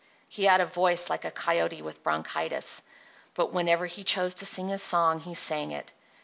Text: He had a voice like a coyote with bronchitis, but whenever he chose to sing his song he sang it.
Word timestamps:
He 0.27 0.45
had 0.45 0.61
a 0.61 0.65
voice 0.65 1.11
like 1.11 1.25
a 1.25 1.29
coyote 1.29 1.83
with 1.83 2.01
bronchitis, 2.01 2.81
but 3.35 3.53
whenever 3.53 3.85
he 3.85 4.03
chose 4.03 4.33
to 4.33 4.47
sing 4.47 4.69
his 4.69 4.81
song 4.81 5.19
he 5.19 5.35
sang 5.35 5.69
it. 5.69 5.91